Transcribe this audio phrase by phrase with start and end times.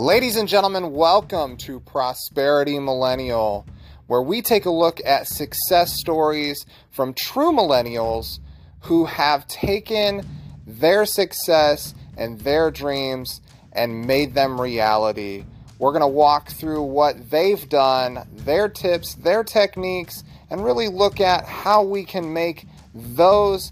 [0.00, 3.66] Ladies and gentlemen, welcome to Prosperity Millennial,
[4.06, 8.38] where we take a look at success stories from true millennials
[8.84, 10.26] who have taken
[10.66, 13.42] their success and their dreams
[13.74, 15.44] and made them reality.
[15.78, 21.20] We're going to walk through what they've done, their tips, their techniques, and really look
[21.20, 23.70] at how we can make those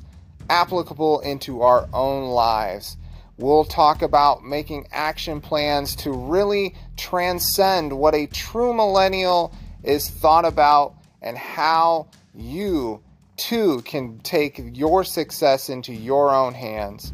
[0.50, 2.98] applicable into our own lives.
[3.38, 10.44] We'll talk about making action plans to really transcend what a true millennial is thought
[10.44, 13.00] about and how you
[13.36, 17.12] too can take your success into your own hands.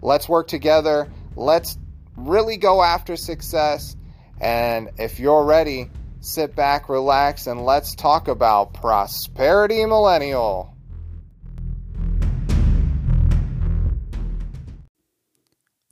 [0.00, 1.10] Let's work together.
[1.34, 1.76] Let's
[2.16, 3.96] really go after success.
[4.40, 10.73] And if you're ready, sit back, relax, and let's talk about Prosperity Millennial.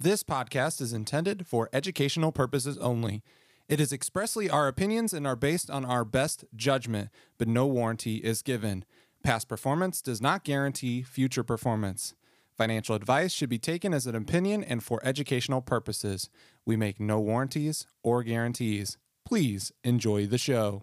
[0.03, 3.23] This podcast is intended for educational purposes only.
[3.69, 8.17] It is expressly our opinions and are based on our best judgment, but no warranty
[8.17, 8.85] is given.
[9.23, 12.17] Past performance does not guarantee future performance.
[12.59, 16.29] Financial advice should be taken as an opinion and for educational purposes.
[16.67, 18.99] We make no warranties or guarantees.
[19.25, 20.83] Please enjoy the show.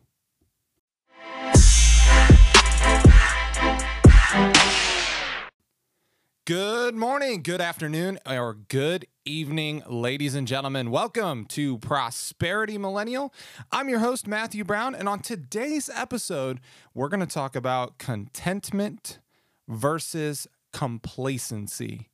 [6.50, 10.90] Good morning, good afternoon, or good evening, ladies and gentlemen.
[10.90, 13.32] Welcome to Prosperity Millennial.
[13.72, 16.60] I'm your host, Matthew Brown, and on today's episode,
[16.96, 19.20] we're going to talk about contentment
[19.68, 22.10] versus complacency.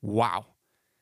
[0.00, 0.46] Wow.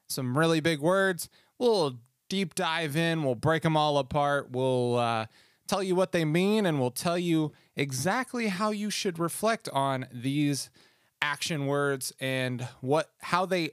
[0.09, 1.29] Some really big words.
[1.59, 5.27] We'll deep dive in, we'll break them all apart, we'll uh,
[5.67, 10.07] tell you what they mean, and we'll tell you exactly how you should reflect on
[10.11, 10.71] these
[11.21, 13.71] action words and what how they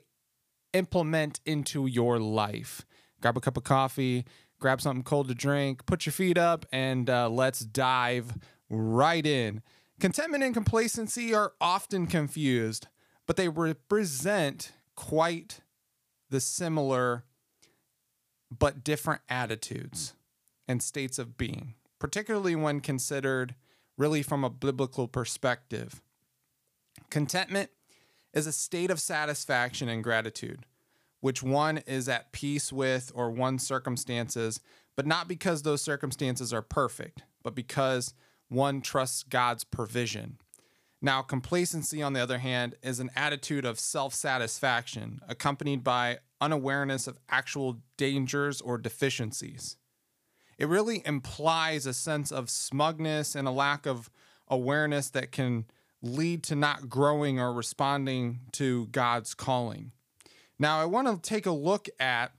[0.74, 2.86] implement into your life.
[3.22, 4.26] Grab a cup of coffee,
[4.60, 8.34] grab something cold to drink, put your feet up, and uh, let's dive
[8.70, 9.62] right in.
[10.00, 12.88] Contentment and complacency are often confused,
[13.26, 15.62] but they represent quite
[16.30, 17.24] the similar
[18.52, 20.14] but different attitudes
[20.68, 23.56] and states of being, particularly when considered
[23.98, 26.02] really from a biblical perspective.
[27.10, 27.70] Contentment
[28.34, 30.66] is a state of satisfaction and gratitude,
[31.22, 34.60] which one is at peace with or one's circumstances,
[34.96, 38.14] but not because those circumstances are perfect, but because
[38.50, 40.38] one trusts God's provision.
[41.02, 47.08] Now, complacency, on the other hand, is an attitude of self satisfaction accompanied by unawareness
[47.08, 49.78] of actual dangers or deficiencies.
[50.58, 54.10] It really implies a sense of smugness and a lack of
[54.48, 55.66] awareness that can
[56.06, 59.92] lead to not growing or responding to God's calling.
[60.58, 62.32] Now, I want to take a look at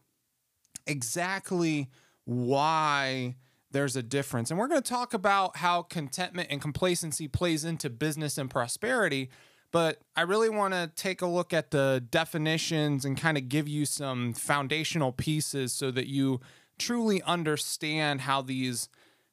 [0.87, 1.91] exactly
[2.25, 3.37] why
[3.73, 4.51] there's a difference.
[4.51, 9.29] And we're going to talk about how contentment and complacency plays into business and prosperity.
[9.73, 13.69] But I really want to take a look at the definitions and kind of give
[13.69, 16.41] you some foundational pieces so that you
[16.79, 18.89] truly understand how these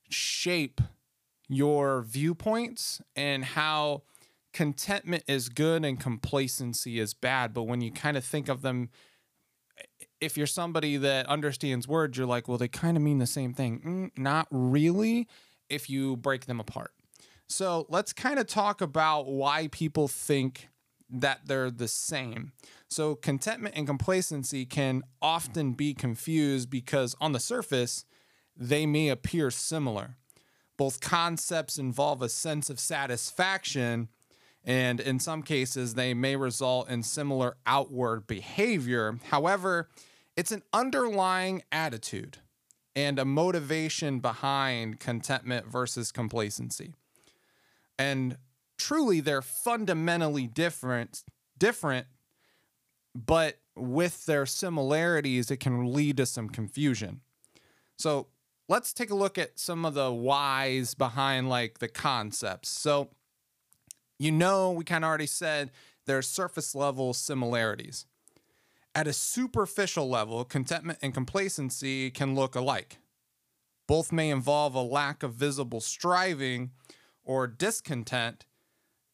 [0.09, 0.81] shape
[1.47, 4.01] your viewpoints and how
[4.53, 7.53] contentment is good and complacency is bad.
[7.53, 8.89] But when you kind of think of them,
[10.21, 13.53] if you're somebody that understands words, you're like, well, they kind of mean the same
[13.53, 13.81] thing.
[14.15, 15.27] Mm, not really
[15.69, 16.91] if you break them apart.
[17.47, 20.69] So let's kind of talk about why people think
[21.09, 22.53] that they're the same.
[22.87, 28.05] So, contentment and complacency can often be confused because on the surface,
[28.55, 30.17] they may appear similar.
[30.77, 34.09] Both concepts involve a sense of satisfaction
[34.63, 39.17] and in some cases, they may result in similar outward behavior.
[39.29, 39.89] However,
[40.37, 42.37] it's an underlying attitude
[42.95, 46.93] and a motivation behind contentment versus complacency.
[47.99, 48.37] And
[48.77, 51.23] truly, they're fundamentally different,
[51.57, 52.07] different,
[53.13, 57.21] but with their similarities, it can lead to some confusion.
[57.97, 58.27] So
[58.69, 62.69] let's take a look at some of the whys behind like the concepts.
[62.69, 63.09] So
[64.23, 65.69] you know, we kind of already said
[66.05, 68.05] there are surface level similarities.
[68.95, 72.99] At a superficial level, contentment and complacency can look alike.
[73.87, 76.71] Both may involve a lack of visible striving
[77.23, 78.45] or discontent,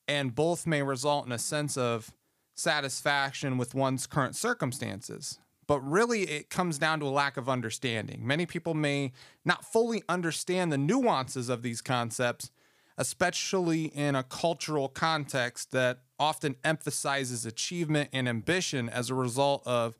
[0.07, 2.11] and both may result in a sense of
[2.53, 5.39] satisfaction with one's current circumstances.
[5.65, 8.25] But really, it comes down to a lack of understanding.
[8.25, 9.13] Many people may
[9.45, 12.51] not fully understand the nuances of these concepts
[12.99, 19.97] especially in a cultural context that often emphasizes achievement and ambition as a result of,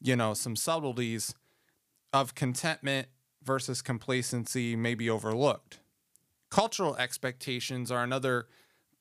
[0.00, 1.34] you know, some subtleties
[2.12, 3.08] of contentment
[3.42, 5.80] versus complacency may be overlooked.
[6.48, 8.46] Cultural expectations are another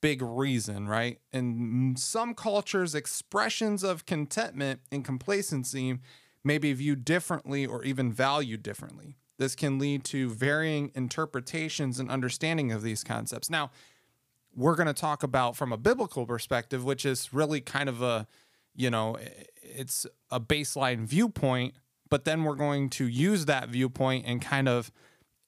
[0.02, 1.20] big reason, right?
[1.32, 6.00] In some cultures, expressions of contentment and complacency
[6.44, 9.16] may be viewed differently or even valued differently.
[9.38, 13.50] This can lead to varying interpretations and understanding of these concepts.
[13.50, 13.72] Now,
[14.56, 18.28] we're going to talk about from a biblical perspective, which is really kind of a,
[18.76, 19.18] you know,
[19.62, 21.76] it's a baseline viewpoint,
[22.10, 24.92] but then we're going to use that viewpoint and kind of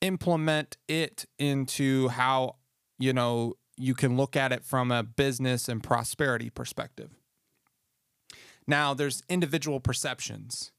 [0.02, 2.58] implement it into how,
[3.00, 7.10] you know, you can look at it from a business and prosperity perspective.
[8.68, 10.72] Now, there's individual perceptions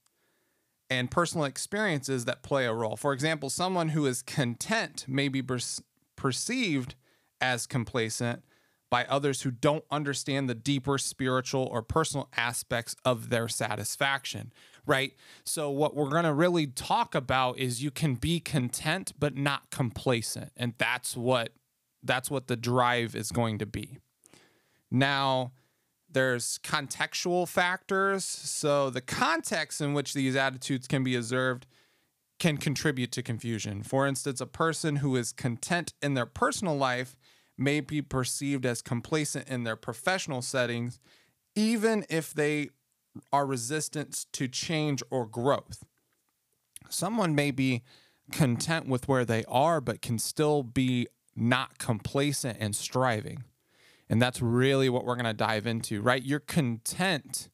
[0.91, 2.97] and personal experiences that play a role.
[2.97, 5.57] For example, someone who is content may be per-
[6.17, 6.95] perceived
[7.39, 8.43] as complacent
[8.89, 14.51] by others who don't understand the deeper spiritual or personal aspects of their satisfaction,
[14.85, 15.13] right?
[15.45, 20.51] So, what we're to really talk about is you can be content but not complacent,
[20.57, 21.53] and that's what
[22.03, 23.99] that's what the drive is going to be.
[24.91, 25.53] Now,
[26.13, 28.25] there's contextual factors.
[28.25, 31.65] So, the context in which these attitudes can be observed
[32.39, 33.83] can contribute to confusion.
[33.83, 37.15] For instance, a person who is content in their personal life
[37.57, 40.99] may be perceived as complacent in their professional settings,
[41.55, 42.69] even if they
[43.31, 45.83] are resistant to change or growth.
[46.89, 47.83] Someone may be
[48.31, 53.43] content with where they are, but can still be not complacent and striving.
[54.11, 56.21] And that's really what we're going to dive into, right?
[56.21, 57.47] You're content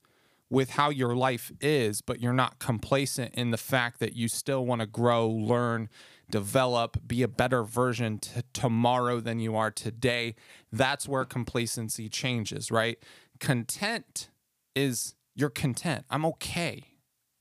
[0.49, 4.65] with how your life is, but you're not complacent in the fact that you still
[4.65, 5.87] want to grow, learn,
[6.31, 10.33] develop, be a better version to tomorrow than you are today.
[10.71, 12.97] That's where complacency changes, right?
[13.39, 14.31] Content
[14.75, 16.05] is you're content.
[16.09, 16.85] I'm okay.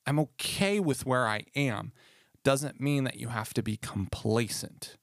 [0.07, 1.93] I'm okay with where I am.
[2.45, 4.99] Doesn't mean that you have to be complacent.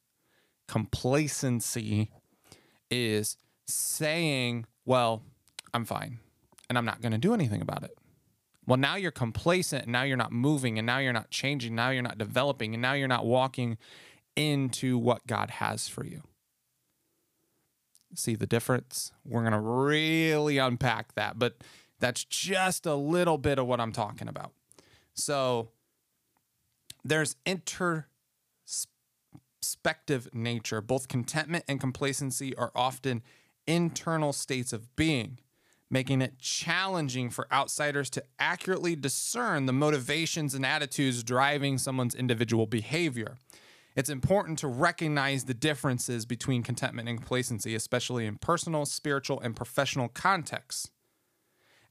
[0.67, 2.11] Complacency
[2.91, 3.37] is
[3.67, 5.23] saying, well,
[5.73, 6.19] I'm fine
[6.69, 7.97] and I'm not going to do anything about it.
[8.65, 11.75] Well, now you're complacent and now you're not moving and now you're not changing.
[11.75, 13.77] Now you're not developing and now you're not walking
[14.35, 16.23] into what God has for you.
[18.15, 19.11] See the difference?
[19.25, 21.57] We're going to really unpack that, but
[21.99, 24.51] that's just a little bit of what I'm talking about.
[25.13, 25.69] So
[27.03, 28.05] there's inter
[29.63, 30.81] perspective nature.
[30.81, 33.23] Both contentment and complacency are often
[33.67, 35.39] internal states of being,
[35.89, 42.65] making it challenging for outsiders to accurately discern the motivations and attitudes driving someone's individual
[42.65, 43.37] behavior.
[43.95, 49.55] It's important to recognize the differences between contentment and complacency, especially in personal, spiritual, and
[49.55, 50.89] professional contexts.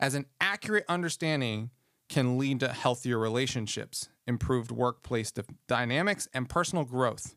[0.01, 1.71] As an accurate understanding
[2.09, 5.33] can lead to healthier relationships, improved workplace
[5.69, 7.37] dynamics, and personal growth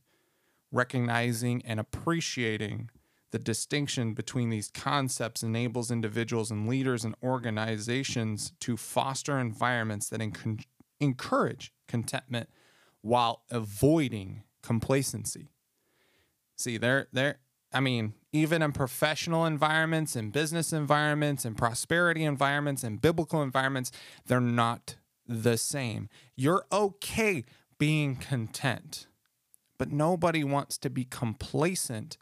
[0.76, 2.90] recognizing and appreciating
[3.32, 10.22] the distinction between these concepts enables individuals and leaders and organizations to foster environments that
[10.22, 10.66] enc-
[11.00, 12.50] encourage contentment
[13.02, 15.50] while avoiding complacency.
[16.56, 17.40] See, there there
[17.74, 23.92] I mean, even in professional environments and business environments and prosperity environments and biblical environments,
[24.26, 24.96] they're not
[25.28, 26.08] the same.
[26.36, 27.44] You're okay
[27.78, 29.08] being content
[29.78, 32.18] but nobody wants to be complacent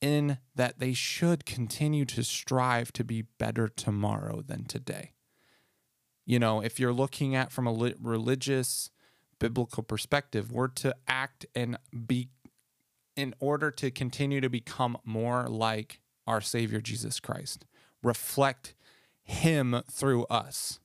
[0.00, 5.12] in that they should continue to strive to be better tomorrow than today.
[6.24, 8.90] You know, if you're looking at from a religious
[9.38, 12.28] biblical perspective, we're to act and be
[13.16, 17.64] in order to continue to become more like our Savior Jesus Christ,
[18.02, 18.74] reflect
[19.24, 20.78] Him through us.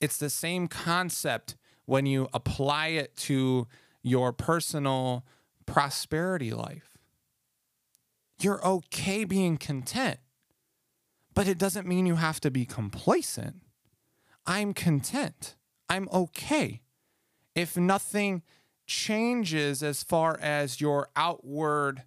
[0.00, 1.56] It's the same concept
[1.86, 3.66] when you apply it to
[4.02, 5.24] your personal
[5.64, 6.97] prosperity life.
[8.40, 10.18] You're okay being content,
[11.34, 13.56] but it doesn't mean you have to be complacent.
[14.46, 15.56] I'm content.
[15.88, 16.82] I'm okay.
[17.54, 18.42] If nothing
[18.86, 22.04] changes as far as your outward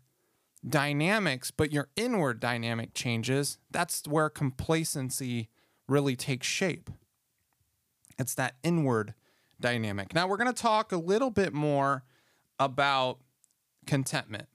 [0.67, 5.49] dynamics, but your inward dynamic changes, that's where complacency
[5.87, 6.89] really takes shape.
[8.17, 9.13] It's that inward
[9.59, 10.13] dynamic.
[10.13, 12.03] Now, we're going to talk a little bit more
[12.59, 13.19] about
[13.85, 14.47] contentment.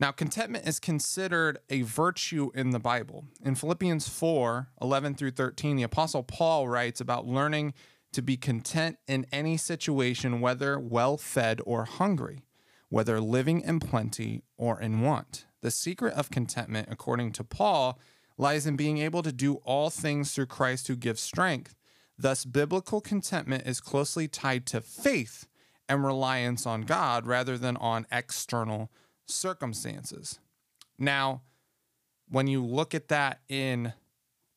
[0.00, 3.24] Now, contentment is considered a virtue in the Bible.
[3.44, 7.74] In Philippians 4 11 through 13, the Apostle Paul writes about learning
[8.12, 12.44] to be content in any situation, whether well fed or hungry,
[12.88, 15.46] whether living in plenty or in want.
[15.62, 17.98] The secret of contentment, according to Paul,
[18.36, 21.74] lies in being able to do all things through Christ who gives strength.
[22.16, 25.48] Thus, biblical contentment is closely tied to faith
[25.88, 28.92] and reliance on God rather than on external
[29.28, 30.40] circumstances.
[30.98, 31.42] Now,
[32.28, 33.92] when you look at that in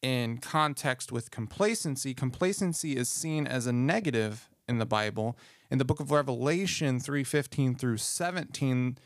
[0.02, 5.38] in context with complacency, complacency is seen as a negative in the Bible.
[5.70, 8.98] In the book of Revelation 3:15 through 17,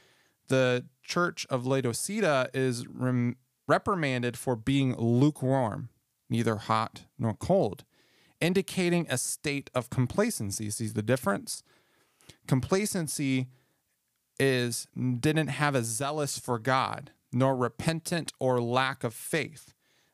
[0.48, 3.36] the church of Laodicea is rem-
[3.68, 5.90] reprimanded for being lukewarm,
[6.30, 7.84] neither hot nor cold,
[8.40, 10.70] indicating a state of complacency.
[10.70, 11.64] See the difference?
[12.48, 13.48] Complacency
[14.40, 19.74] is didn't have a zealous for God, nor repentant or lack of faith.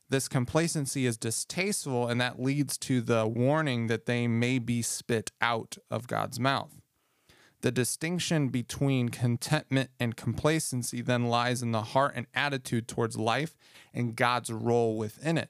[0.10, 5.32] This complacency is distasteful, and that leads to the warning that they may be spit
[5.42, 6.82] out of God's mouth.
[7.62, 13.56] The distinction between contentment and complacency then lies in the heart and attitude towards life
[13.94, 15.50] and God's role within it.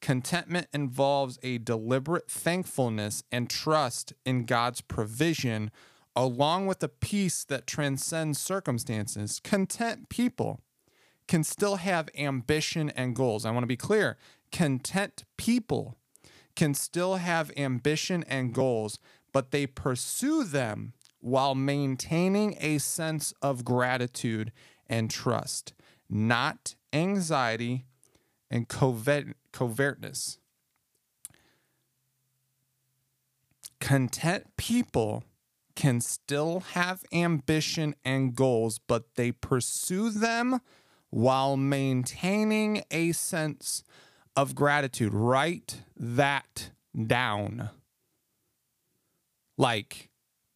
[0.00, 5.70] Contentment involves a deliberate thankfulness and trust in God's provision,
[6.20, 9.40] along with a peace that transcends circumstances.
[9.42, 10.60] Content people
[11.26, 13.46] can still have ambition and goals.
[13.46, 14.18] I want to be clear
[14.52, 15.96] content people
[16.54, 18.98] can still have ambition and goals,
[19.32, 24.52] but they pursue them while maintaining a sense of gratitude
[24.90, 25.72] and trust,
[26.10, 27.86] not anxiety
[28.50, 30.38] and covert- covertness.
[33.80, 35.24] Content people
[35.80, 40.60] can still have ambition and goals, but they pursue them
[41.08, 43.82] while maintaining a sense
[44.36, 45.14] of gratitude.
[45.14, 46.72] Write that
[47.06, 47.70] down.
[49.56, 50.10] Like,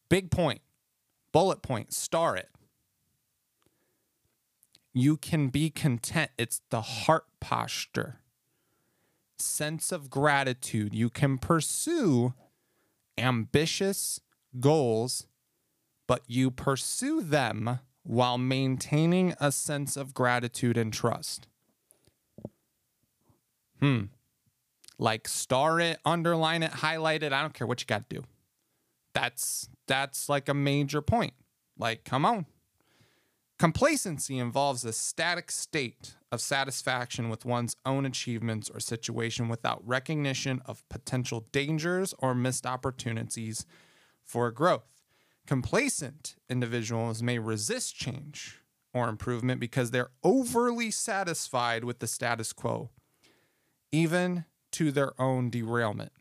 [0.09, 0.61] big point,
[1.31, 2.49] bullet point, star it.
[4.93, 6.29] You can be content.
[6.37, 8.19] It's the heart posture,
[9.39, 10.93] sense of gratitude.
[10.93, 12.35] You can pursue
[13.17, 14.19] ambitious
[14.59, 15.27] goals,
[16.07, 21.47] but you pursue them while maintaining a sense of gratitude and trust.
[23.79, 24.03] Hmm.
[24.97, 27.33] Like star it, underline it, highlight it.
[27.33, 28.23] I don't care what you got to do.
[29.13, 31.33] That's that's like a major point.
[31.77, 32.45] Like, come on.
[33.57, 40.61] Complacency involves a static state of satisfaction with one's own achievements or situation without recognition
[40.65, 43.65] of potential dangers or missed opportunities
[44.25, 45.01] for growth.
[45.45, 48.61] Complacent individuals may resist change
[48.93, 52.89] or improvement because they're overly satisfied with the status quo,
[53.91, 56.11] even to their own derailment.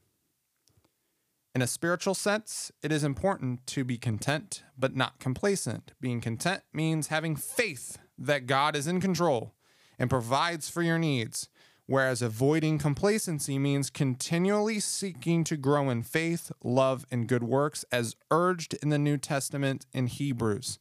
[1.55, 5.93] In a spiritual sense, it is important to be content, but not complacent.
[6.01, 9.55] Being content means having faith that God is in control
[9.97, 11.49] and provides for your needs,
[11.87, 18.17] whereas avoiding complacency means continually seeking to grow in faith, love, and good works, as
[18.31, 20.79] urged in the New Testament in Hebrews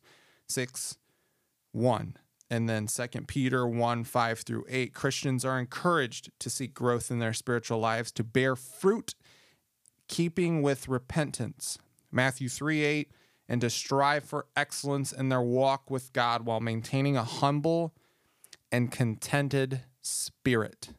[0.48, 0.98] 6
[1.72, 2.18] 1.
[2.50, 4.94] And then 2 Peter 1 5 through 8.
[4.94, 9.16] Christians are encouraged to seek growth in their spiritual lives, to bear fruit
[10.08, 11.78] keeping with repentance.
[12.12, 13.12] Matthew 3 8,
[13.50, 17.96] and to strive for excellence in their walk with God while maintaining a humble
[18.72, 20.90] and contented spirit.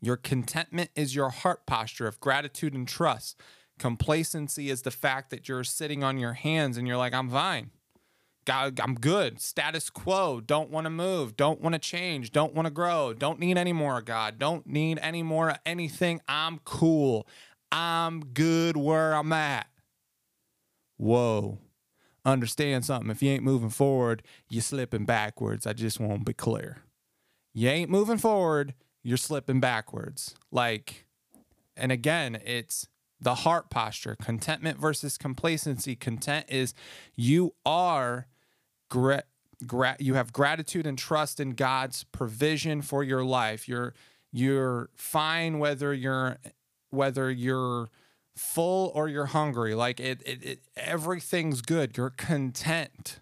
[0.00, 3.40] Your contentment is your heart posture of gratitude and trust.
[3.78, 7.70] Complacency is the fact that you're sitting on your hands and you're like, I'm fine.
[8.44, 9.40] God, I'm good.
[9.40, 10.40] Status quo.
[10.40, 11.36] Don't want to move.
[11.36, 12.32] Don't want to change.
[12.32, 13.12] Don't want to grow.
[13.12, 14.38] Don't need any more, God.
[14.38, 16.20] Don't need any more anything.
[16.26, 17.28] I'm cool.
[17.70, 19.68] I'm good where I'm at.
[20.96, 21.58] Whoa.
[22.24, 23.10] Understand something.
[23.10, 25.66] If you ain't moving forward, you're slipping backwards.
[25.66, 26.82] I just want to be clear.
[27.52, 30.34] You ain't moving forward, you're slipping backwards.
[30.50, 31.06] Like,
[31.76, 32.88] and again, it's
[33.20, 36.74] the heart posture contentment versus complacency content is
[37.14, 38.26] you are
[38.88, 39.24] gra-
[39.98, 43.68] you have gratitude and trust in God's provision for your life.
[43.68, 43.94] You're
[44.32, 46.38] you're fine whether you're
[46.90, 47.90] whether you're
[48.36, 49.74] full or you're hungry.
[49.74, 51.96] Like it, it, it everything's good.
[51.96, 53.20] You're content,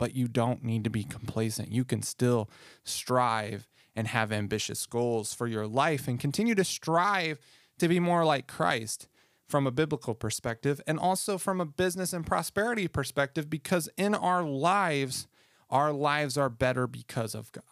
[0.00, 1.70] but you don't need to be complacent.
[1.70, 2.48] You can still
[2.84, 7.38] strive and have ambitious goals for your life and continue to strive
[7.78, 9.08] to be more like Christ
[9.46, 14.42] from a biblical perspective and also from a business and prosperity perspective because in our
[14.42, 15.28] lives
[15.68, 17.62] our lives are better because of God.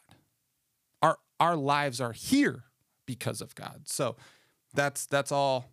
[1.00, 2.64] Our our lives are here
[3.06, 3.84] because of God.
[3.86, 4.16] So
[4.74, 5.70] that's that's all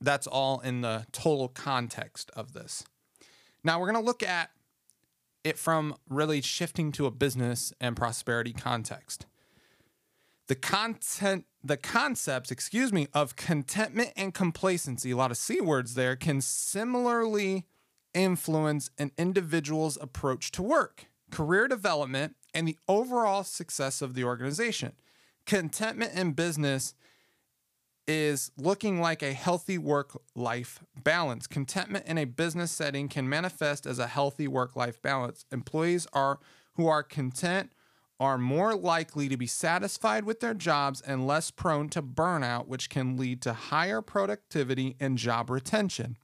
[0.00, 2.82] that's all in the total context of this.
[3.62, 4.50] Now we're going to look at
[5.44, 9.26] it from really shifting to a business and prosperity context.
[10.48, 15.94] The content, the concepts, excuse me, of contentment and complacency, a lot of C words
[15.94, 17.66] there, can similarly
[18.12, 24.92] influence an individual's approach to work, career development, and the overall success of the organization.
[25.46, 26.94] Contentment in business
[28.10, 31.46] is looking like a healthy work life balance.
[31.46, 35.44] Contentment in a business setting can manifest as a healthy work life balance.
[35.50, 36.38] Employees are
[36.74, 37.72] who are content
[38.18, 42.90] are more likely to be satisfied with their jobs and less prone to burnout, which
[42.90, 46.18] can lead to higher productivity and job retention.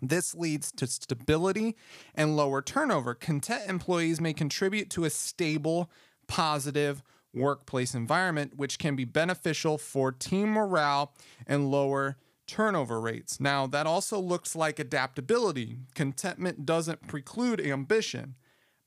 [0.00, 1.76] This leads to stability
[2.14, 3.14] and lower turnover.
[3.14, 5.90] Content employees may contribute to a stable,
[6.28, 7.02] positive
[7.34, 11.14] workplace environment, which can be beneficial for team morale
[11.46, 13.38] and lower turnover rates.
[13.38, 15.78] Now, that also looks like adaptability.
[15.94, 18.34] Contentment doesn't preclude ambition.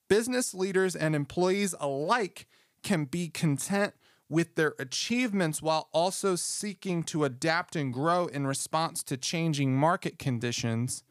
[0.10, 2.48] Business leaders and employees alike
[2.84, 3.94] can be content
[4.30, 10.20] with their achievements while also seeking to adapt and grow in response to changing market
[10.20, 11.04] conditions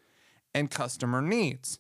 [0.55, 1.79] and customer needs.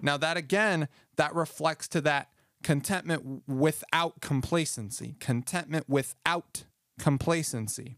[0.00, 2.30] Now that again, that reflects to that
[2.62, 6.64] contentment without complacency, contentment without
[6.98, 7.96] complacency.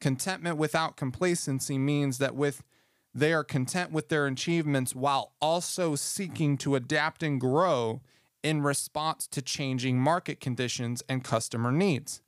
[0.00, 2.62] Contentment without complacency means that with
[3.14, 8.02] they are content with their achievements while also seeking to adapt and grow
[8.42, 12.20] in response to changing market conditions and customer needs.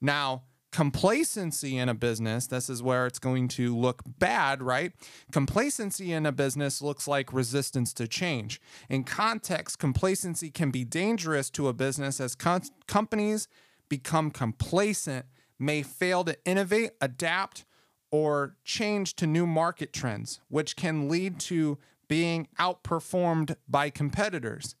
[0.00, 4.92] Now, complacency in a business, this is where it's going to look bad, right?
[5.30, 8.60] Complacency in a business looks like resistance to change.
[8.88, 13.48] In context, complacency can be dangerous to a business as com- companies
[13.88, 15.26] become complacent,
[15.58, 17.66] may fail to innovate, adapt,
[18.10, 24.74] or change to new market trends, which can lead to being outperformed by competitors.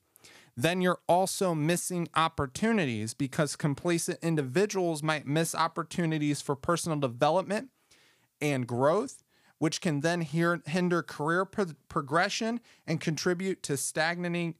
[0.56, 7.70] Then you're also missing opportunities because complacent individuals might miss opportunities for personal development
[8.40, 9.22] and growth,
[9.58, 14.56] which can then hinder career pro- progression and contribute to stagnating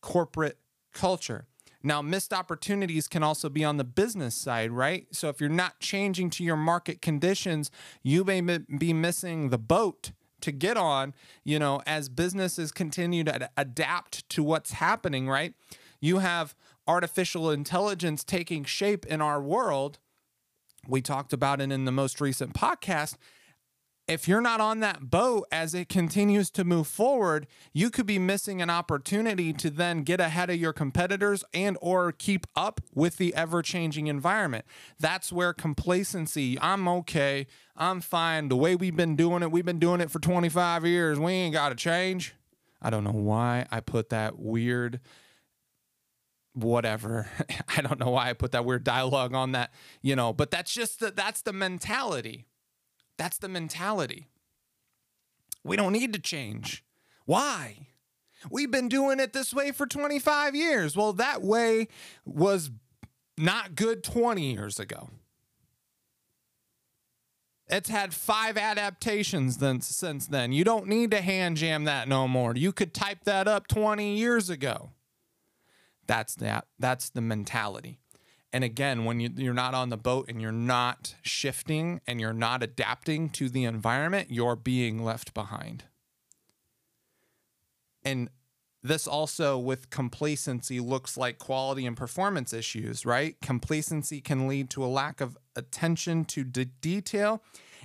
[0.00, 0.58] corporate
[0.92, 1.46] culture.
[1.82, 5.06] Now, missed opportunities can also be on the business side, right?
[5.12, 7.70] So if you're not changing to your market conditions,
[8.02, 13.50] you may be missing the boat to get on, you know, as businesses continue to
[13.56, 15.54] adapt to what's happening, right?
[16.00, 16.54] You have
[16.86, 19.98] artificial intelligence taking shape in our world.
[20.86, 23.16] We talked about it in the most recent podcast
[24.08, 28.18] if you're not on that boat as it continues to move forward, you could be
[28.18, 33.18] missing an opportunity to then get ahead of your competitors and or keep up with
[33.18, 34.64] the ever-changing environment.
[34.98, 39.78] That's where complacency, I'm okay, I'm fine, the way we've been doing it, we've been
[39.78, 42.34] doing it for 25 years, we ain't got to change.
[42.80, 45.00] I don't know why I put that weird
[46.54, 47.28] whatever.
[47.76, 49.70] I don't know why I put that weird dialogue on that,
[50.02, 52.47] you know, but that's just the, that's the mentality
[53.18, 54.28] that's the mentality.
[55.64, 56.84] We don't need to change.
[57.26, 57.88] Why?
[58.50, 60.96] We've been doing it this way for 25 years.
[60.96, 61.88] Well, that way
[62.24, 62.70] was
[63.36, 65.10] not good 20 years ago.
[67.68, 70.52] It's had five adaptations then, since then.
[70.52, 72.54] You don't need to hand jam that no more.
[72.56, 74.92] You could type that up 20 years ago.
[76.06, 76.66] That's that.
[76.78, 77.98] That's the mentality.
[78.52, 82.32] And again, when you, you're not on the boat and you're not shifting and you're
[82.32, 85.84] not adapting to the environment, you're being left behind.
[88.04, 88.30] And
[88.82, 93.36] this also with complacency looks like quality and performance issues, right?
[93.42, 97.42] Complacency can lead to a lack of attention to de- detail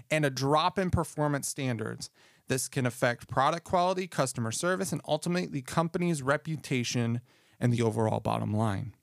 [0.09, 2.09] and a drop in performance standards.
[2.47, 7.19] This can affect product quality, customer service, and ultimately the company's reputation
[7.59, 8.93] and the overall bottom line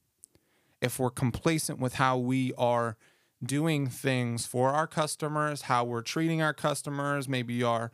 [0.81, 2.97] if we're complacent with how we are
[3.43, 7.91] doing things for our customers, how we're treating our customers, maybe our,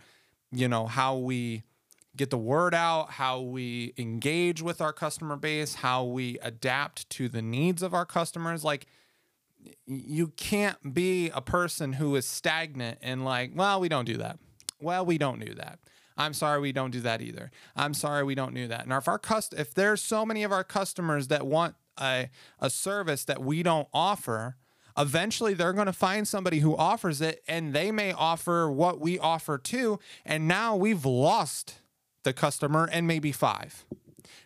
[0.53, 1.63] you know, how we
[2.17, 7.29] get the word out, how we engage with our customer base, how we adapt to
[7.29, 8.65] the needs of our customers.
[8.65, 8.87] Like,
[9.87, 14.39] you can't be a person who is stagnant and like, well, we don't do that.
[14.81, 15.79] Well, we don't do that.
[16.17, 17.51] I'm sorry we don't do that either.
[17.75, 18.85] I'm sorry we don't do that.
[18.85, 22.71] And if our cust if there's so many of our customers that want a, a
[22.71, 24.57] service that we don't offer,
[24.97, 29.19] eventually they're going to find somebody who offers it and they may offer what we
[29.19, 29.99] offer too.
[30.25, 31.81] And now we've lost
[32.23, 33.85] the customer and maybe five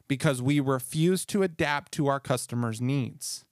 [0.08, 3.44] because we refuse to adapt to our customers' needs.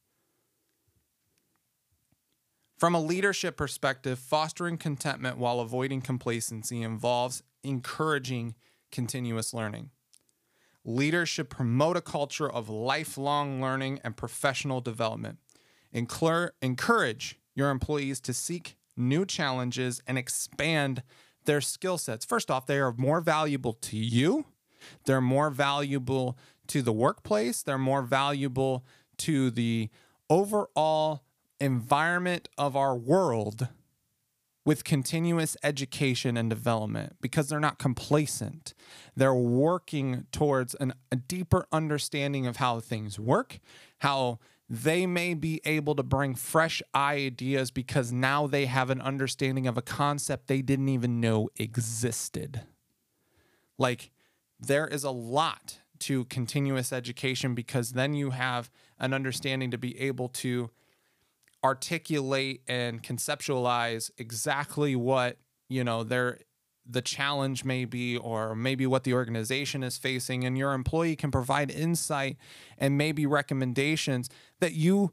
[2.76, 8.54] From a leadership perspective, fostering contentment while avoiding complacency involves encouraging
[8.92, 9.90] continuous learning.
[10.84, 15.38] Leaders should promote a culture of lifelong learning and professional development.
[15.92, 21.02] encourage your employees to seek new challenges and expand
[21.44, 22.24] their skill sets.
[22.24, 24.46] First off, they are more valuable to you,
[25.04, 26.38] they're more valuable
[26.68, 28.84] to the workplace, they're more valuable
[29.18, 29.88] to the
[30.30, 31.22] overall
[31.60, 33.68] environment of our world
[34.68, 38.74] with continuous education and development because they're not complacent.
[39.16, 43.60] They're working towards an, a deeper understanding of how things work,
[44.00, 49.66] how they may be able to bring fresh ideas because now they have an understanding
[49.66, 52.60] of a concept they didn't even know existed.
[53.78, 54.10] Like,
[54.60, 59.98] there is a lot to continuous education because then you have an understanding to be
[59.98, 60.68] able to
[61.64, 66.38] articulate and conceptualize exactly what you know their
[66.88, 70.44] the challenge may be or maybe what the organization is facing.
[70.44, 72.38] And your employee can provide insight
[72.78, 75.12] and maybe recommendations that you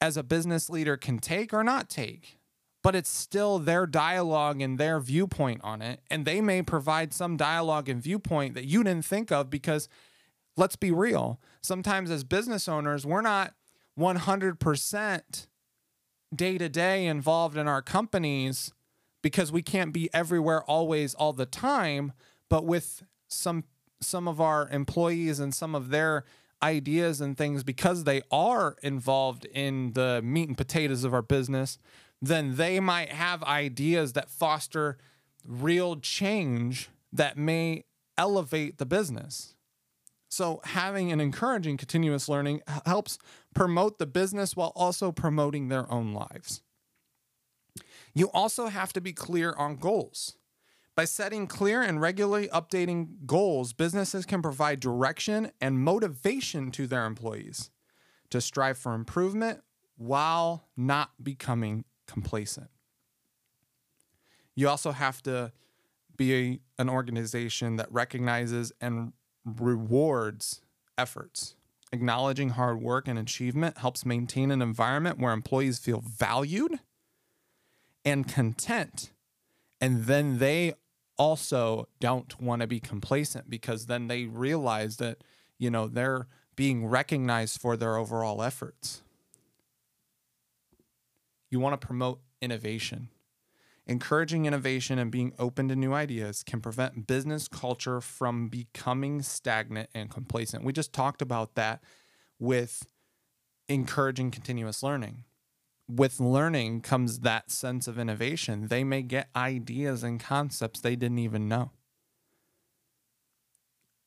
[0.00, 2.38] as a business leader can take or not take.
[2.84, 6.00] But it's still their dialogue and their viewpoint on it.
[6.08, 9.88] And they may provide some dialogue and viewpoint that you didn't think of because
[10.56, 13.54] let's be real sometimes as business owners we're not
[13.98, 15.46] 100%
[16.34, 18.72] day to day involved in our companies
[19.22, 22.12] because we can't be everywhere always all the time
[22.48, 23.64] but with some
[24.00, 26.24] some of our employees and some of their
[26.62, 31.78] ideas and things because they are involved in the meat and potatoes of our business
[32.20, 34.98] then they might have ideas that foster
[35.46, 37.84] real change that may
[38.16, 39.54] elevate the business
[40.28, 43.18] so having and encouraging continuous learning helps
[43.54, 46.62] promote the business while also promoting their own lives.
[48.14, 50.36] You also have to be clear on goals.
[50.94, 57.06] By setting clear and regularly updating goals, businesses can provide direction and motivation to their
[57.06, 57.70] employees
[58.30, 59.62] to strive for improvement
[59.96, 62.68] while not becoming complacent.
[64.56, 65.52] You also have to
[66.16, 69.12] be an organization that recognizes and
[69.56, 70.62] rewards
[70.96, 71.54] efforts.
[71.92, 76.80] Acknowledging hard work and achievement helps maintain an environment where employees feel valued
[78.04, 79.12] and content.
[79.80, 80.74] And then they
[81.16, 85.18] also don't want to be complacent because then they realize that,
[85.58, 89.02] you know, they're being recognized for their overall efforts.
[91.50, 93.08] You want to promote innovation.
[93.88, 99.88] Encouraging innovation and being open to new ideas can prevent business culture from becoming stagnant
[99.94, 100.62] and complacent.
[100.62, 101.82] We just talked about that
[102.38, 102.84] with
[103.66, 105.24] encouraging continuous learning.
[105.88, 108.68] With learning comes that sense of innovation.
[108.68, 111.70] They may get ideas and concepts they didn't even know.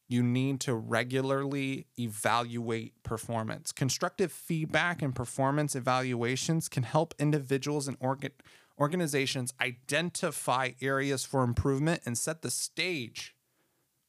[0.07, 3.71] You need to regularly evaluate performance.
[3.71, 8.31] Constructive feedback and performance evaluations can help individuals and organ-
[8.81, 13.35] organizations identify areas for improvement and set the stage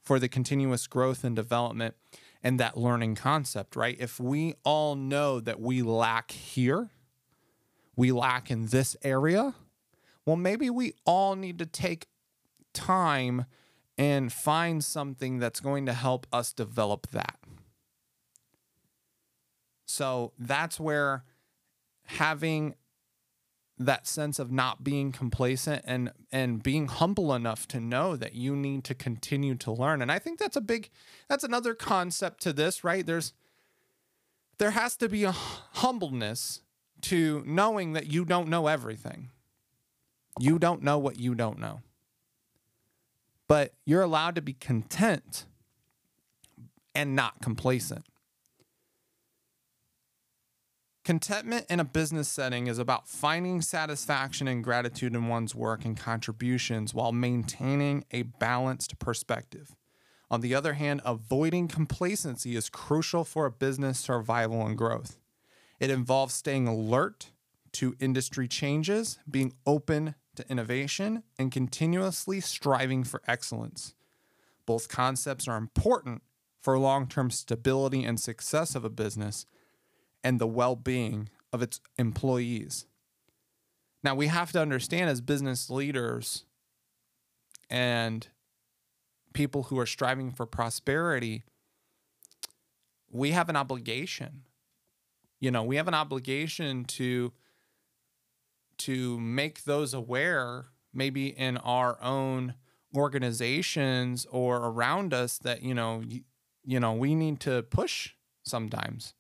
[0.03, 1.95] for the continuous growth and development
[2.43, 3.97] and that learning concept, right?
[4.01, 6.89] If we all know that we lack here,
[7.97, 9.55] we lack in this area,
[10.25, 12.07] well, maybe we all need to take
[12.73, 13.45] time
[13.99, 17.39] and find something that's going to help us develop that.
[19.85, 21.25] So that's where
[22.05, 22.75] having
[23.79, 28.55] that sense of not being complacent and and being humble enough to know that you
[28.55, 30.03] need to continue to learn.
[30.03, 30.91] And i think that's a big
[31.29, 33.05] that's another concept to this right?
[33.05, 33.33] There's
[34.59, 36.61] there has to be a humbleness
[37.03, 39.31] to knowing that you don't know everything.
[40.39, 41.81] You don't know what you don't know.
[43.49, 45.47] But you're allowed to be content
[46.95, 48.05] and not complacent
[51.05, 55.97] Contentment in a business setting is about finding satisfaction and gratitude in one's work and
[55.97, 59.75] contributions while maintaining a balanced perspective.
[60.31, 65.19] On the other hand, avoiding complacency is crucial for a business survival and growth.
[65.81, 67.33] It involves staying alert
[67.73, 73.95] to industry changes, being open to innovation, and continuously striving for excellence.
[74.67, 76.23] Both concepts are important
[76.61, 79.47] for long term stability and success of a business
[80.25, 82.87] and the well being of its employees.
[84.05, 86.45] Now, we have to understand as business leaders
[87.71, 88.27] and
[89.33, 91.45] people who are striving for prosperity,
[93.11, 94.43] we have an obligation.
[95.41, 97.33] You know, we have an obligation to
[98.79, 102.55] to make those aware maybe in our own
[102.97, 106.23] organizations or around us that you know you,
[106.65, 108.11] you know we need to push
[108.45, 109.15] sometimes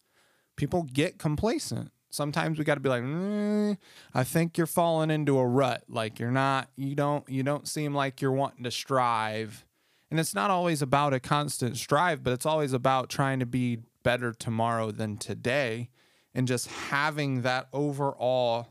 [0.57, 1.91] people get complacent.
[2.11, 3.77] Sometimes we got to be like, mm,
[4.13, 5.85] I think you're falling into a rut.
[5.89, 9.65] Like you're not, you don't, you don't seem like you're wanting to strive.
[10.11, 13.79] And it's not always about a constant strive, but it's always about trying to be
[14.03, 15.89] better tomorrow than today
[16.35, 18.69] and just having that overall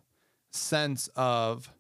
[0.52, 1.72] sense of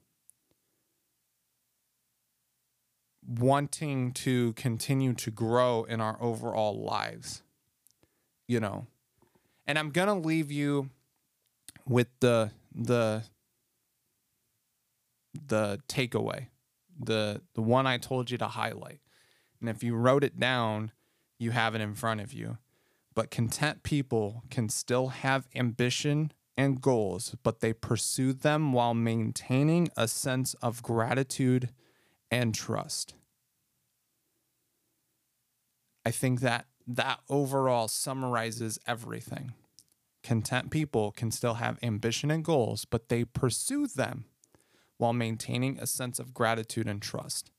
[3.27, 7.43] wanting to continue to grow in our overall lives
[8.47, 8.87] you know
[9.71, 10.89] and i'm gonna leave you
[11.87, 13.23] with the the
[15.47, 16.47] the takeaway
[16.99, 18.99] the the one i told you to highlight
[19.61, 20.91] and if you wrote it down
[21.39, 22.57] you have it in front of you
[23.15, 29.87] but content people can still have ambition and goals but they pursue them while maintaining
[29.95, 31.69] a sense of gratitude
[32.29, 33.13] and trust.
[36.05, 39.53] I think that that overall summarizes everything.
[40.23, 44.25] Content people can still have ambition and goals, but they pursue them
[44.97, 47.51] while maintaining a sense of gratitude and trust.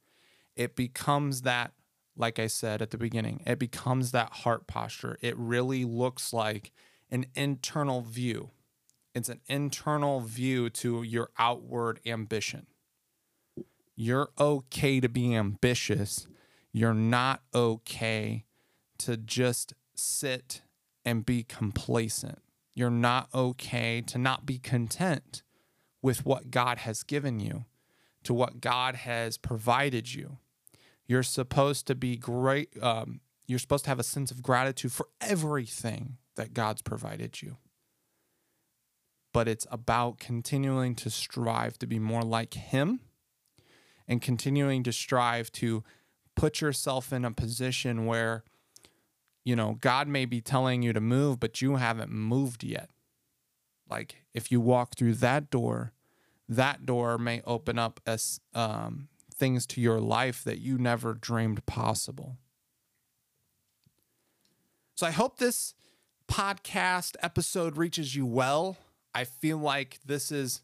[0.54, 1.72] It becomes that,
[2.16, 5.18] like I said at the beginning, it becomes that heart posture.
[5.20, 6.72] It really looks like
[7.10, 8.50] an internal view.
[9.14, 12.66] It's an internal view to your outward ambition
[14.02, 16.26] you're okay to be ambitious.
[16.72, 18.44] You're not okay
[18.98, 20.62] to just sit
[21.04, 22.41] and be complacent.
[22.74, 25.42] You're not okay to not be content
[26.00, 27.64] with what God has given you,
[28.24, 30.38] to what God has provided you.
[31.06, 32.70] You're supposed to be great.
[32.82, 37.58] Um, you're supposed to have a sense of gratitude for everything that God's provided you.
[39.32, 43.00] But it's about continuing to strive to be more like Him
[44.08, 45.84] and continuing to strive to
[46.34, 48.44] put yourself in a position where
[49.44, 52.90] you know God may be telling you to move but you haven't moved yet.
[53.88, 55.92] Like if you walk through that door
[56.48, 61.64] that door may open up as um, things to your life that you never dreamed
[61.66, 62.36] possible.
[64.94, 65.74] So i hope this
[66.32, 68.78] podcast episode reaches you well.
[69.14, 70.62] I feel like this is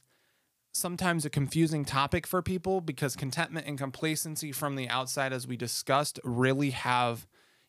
[0.73, 5.57] sometimes a confusing topic for people because contentment and complacency from the outside, as we
[5.57, 7.27] discussed, really have,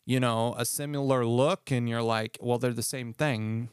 [0.10, 1.69] you know, a similar look.
[1.69, 3.69] And you're like, well, they're the same thing.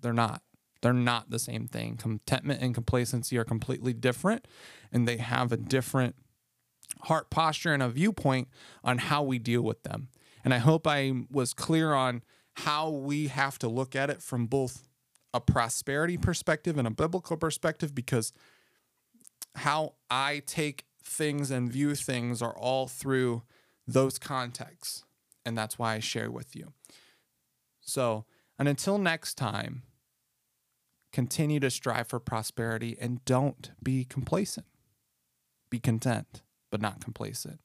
[0.00, 0.42] They're not.
[0.80, 1.96] They're not the same thing.
[1.96, 4.46] Contentment and complacency are completely different,
[4.92, 6.14] and they have a different
[7.02, 8.46] heart posture and a viewpoint
[8.84, 10.06] on how we deal with them.
[10.44, 12.22] And I hope I was clear on
[12.54, 14.86] how we have to look at it from both
[15.34, 18.32] a prosperity perspective and a biblical perspective because
[19.56, 23.42] how I take things and view things are all through
[23.86, 25.04] those contexts.
[25.44, 26.72] And that's why I share with you.
[27.80, 28.24] So,
[28.58, 29.82] and until next time,
[31.12, 34.66] continue to strive for prosperity and don't be complacent.
[35.70, 37.60] Be content, but not complacent.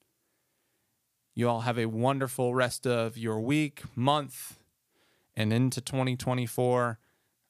[1.36, 4.58] You all have a wonderful rest of your week, month,
[5.36, 6.98] and into 2024.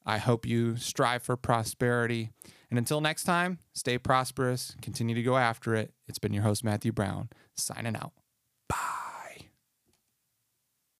[0.04, 2.30] I hope you strive for prosperity.
[2.70, 5.92] And until next time, stay prosperous, continue to go after it.
[6.06, 8.12] It's been your host, Matthew Brown, signing out.